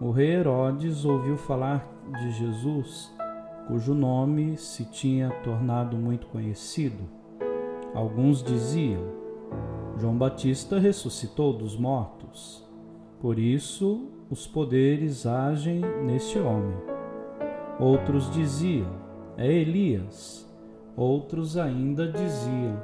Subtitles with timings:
[0.00, 3.14] o rei Herodes ouviu falar de Jesus,
[3.68, 7.04] cujo nome se tinha tornado muito conhecido.
[7.94, 9.02] Alguns diziam:
[9.96, 12.68] João Batista ressuscitou dos mortos.
[13.20, 16.76] Por isso, os poderes agem neste homem.
[17.78, 18.90] Outros diziam:
[19.36, 20.44] É Elias.
[20.96, 22.82] Outros ainda diziam: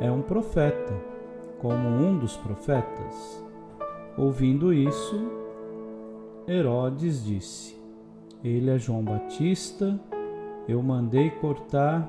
[0.00, 0.94] É um profeta,
[1.60, 3.42] como um dos profetas.
[4.18, 5.43] Ouvindo isso,
[6.46, 7.74] Herodes disse:
[8.42, 9.98] Ele é João Batista,
[10.68, 12.06] eu mandei cortar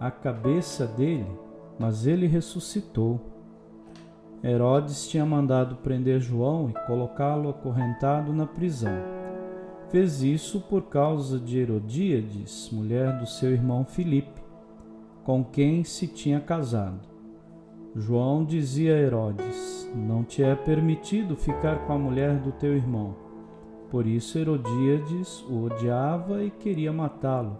[0.00, 1.30] a cabeça dele,
[1.78, 3.20] mas ele ressuscitou.
[4.42, 8.96] Herodes tinha mandado prender João e colocá-lo acorrentado na prisão.
[9.90, 14.40] Fez isso por causa de Herodíades, mulher do seu irmão Filipe,
[15.22, 17.00] com quem se tinha casado.
[17.94, 23.28] João dizia a Herodes: Não te é permitido ficar com a mulher do teu irmão.
[23.90, 27.58] Por isso Herodíades o odiava e queria matá-lo,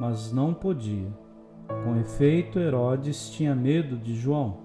[0.00, 1.12] mas não podia.
[1.84, 4.56] Com efeito, Herodes tinha medo de João,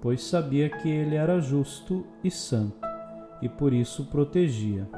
[0.00, 2.80] pois sabia que ele era justo e santo,
[3.40, 4.88] e por isso o protegia.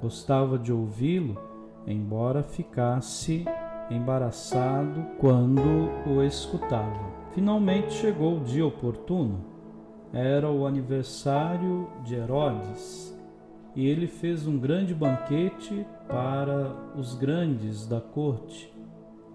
[0.00, 1.40] Gostava de ouvi-lo,
[1.86, 3.44] embora ficasse
[3.88, 7.12] embaraçado quando o escutava.
[7.30, 9.44] Finalmente chegou o dia oportuno.
[10.12, 13.11] Era o aniversário de Herodes
[13.74, 18.72] e ele fez um grande banquete para os grandes da corte,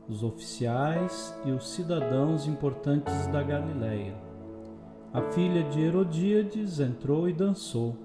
[0.08, 4.16] os oficiais e os cidadãos importantes da Galiléia.
[5.14, 7.96] A filha de Herodíades entrou e dançou,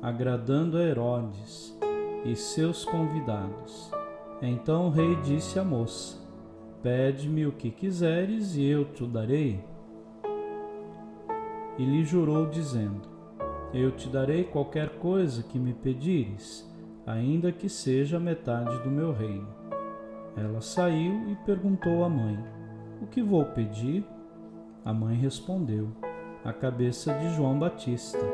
[0.00, 1.76] agradando a Herodes
[2.24, 3.90] e seus convidados.
[4.40, 6.18] Então o rei disse à moça:
[6.82, 9.62] Pede-me o que quiseres e eu te darei.
[11.78, 13.15] E lhe jurou, dizendo:
[13.74, 16.66] eu te darei qualquer coisa que me pedires,
[17.06, 19.48] ainda que seja metade do meu reino.
[20.36, 22.38] Ela saiu e perguntou à mãe:
[23.02, 24.04] O que vou pedir?
[24.84, 25.88] A mãe respondeu:
[26.44, 28.24] A cabeça de João Batista.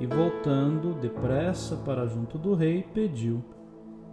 [0.00, 3.44] E voltando depressa para junto do rei, pediu: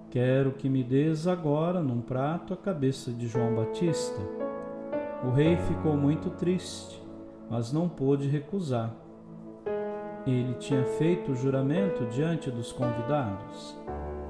[0.09, 4.19] Quero que me des agora num prato a cabeça de João Batista.
[5.23, 7.01] O rei ficou muito triste,
[7.49, 9.04] mas não pôde recusar
[10.31, 13.77] ele tinha feito o juramento diante dos convidados.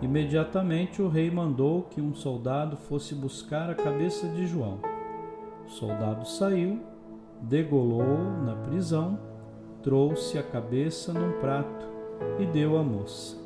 [0.01, 4.79] Imediatamente o rei mandou que um soldado fosse buscar a cabeça de João.
[5.65, 6.79] O soldado saiu,
[7.41, 9.17] degolou na prisão,
[9.81, 11.87] trouxe a cabeça num prato
[12.39, 13.37] e deu à moça.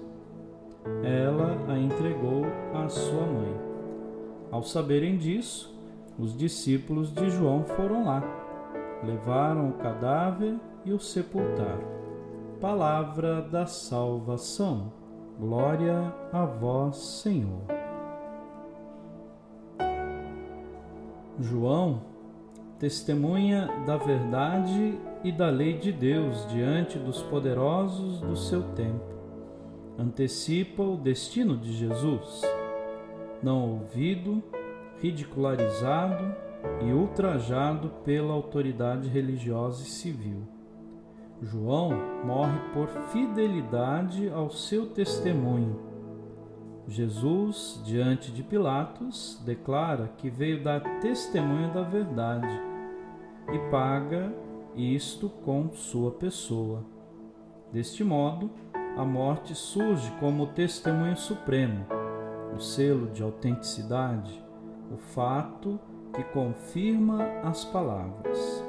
[1.04, 3.56] Ela a entregou à sua mãe.
[4.52, 5.78] Ao saberem disso,
[6.18, 8.24] os discípulos de João foram lá,
[9.04, 11.99] levaram o cadáver e o sepultaram.
[12.62, 14.92] Palavra da salvação.
[15.40, 17.62] Glória a vós, Senhor.
[21.40, 22.02] João
[22.78, 29.06] testemunha da verdade e da lei de Deus diante dos poderosos do seu tempo.
[29.98, 32.42] Antecipa o destino de Jesus,
[33.42, 34.44] não ouvido,
[35.02, 36.36] ridicularizado
[36.86, 40.59] e ultrajado pela autoridade religiosa e civil
[41.42, 41.92] João
[42.26, 45.80] morre por fidelidade ao seu testemunho.
[46.86, 52.50] Jesus, diante de Pilatos, declara que veio dar testemunho da verdade
[53.54, 54.34] e paga
[54.76, 56.84] isto com sua pessoa.
[57.72, 58.50] Deste modo,
[58.98, 61.86] a morte surge como testemunho supremo,
[62.54, 64.44] o selo de autenticidade,
[64.92, 65.80] o fato
[66.14, 68.64] que confirma as palavras.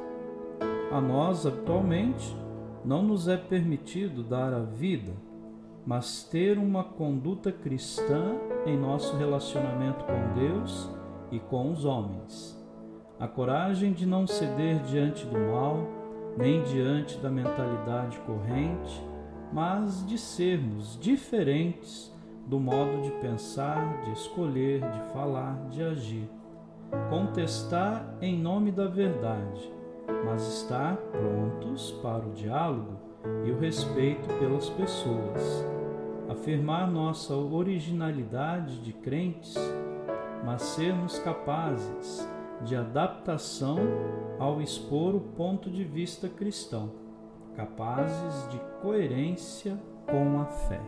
[0.93, 2.37] A nós, atualmente,
[2.85, 5.13] não nos é permitido dar a vida,
[5.87, 8.35] mas ter uma conduta cristã
[8.67, 10.91] em nosso relacionamento com Deus
[11.31, 12.59] e com os homens.
[13.19, 15.87] A coragem de não ceder diante do mal,
[16.37, 19.03] nem diante da mentalidade corrente,
[19.53, 22.11] mas de sermos diferentes
[22.47, 26.29] do modo de pensar, de escolher, de falar, de agir.
[27.09, 29.71] Contestar em nome da verdade,
[30.25, 32.97] mas estar prontos para o diálogo
[33.45, 35.65] e o respeito pelas pessoas.
[36.29, 39.55] Afirmar nossa originalidade de crentes,
[40.45, 42.29] mas sermos capazes
[42.63, 43.79] de adaptação
[44.39, 46.93] ao expor o ponto de vista cristão,
[47.57, 50.81] capazes de coerência com a fé.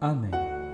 [0.00, 0.73] Amém.